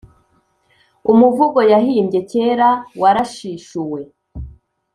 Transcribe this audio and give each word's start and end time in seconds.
umuvugo 1.11 1.59
yahimbye 1.71 2.19
kera 2.31 2.69
warashishuwe 3.01 4.01